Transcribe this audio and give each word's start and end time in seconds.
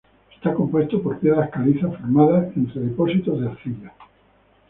Está 0.33 0.51
compuesto 0.55 0.99
por 0.99 1.19
piedras 1.19 1.51
calizas 1.51 1.95
formadas 1.97 2.57
entre 2.57 2.81
depósitos 2.81 3.39
de 3.39 3.47
arcilla. 3.47 3.93